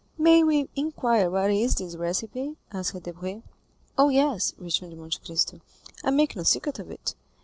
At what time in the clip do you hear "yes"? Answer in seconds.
4.09-4.51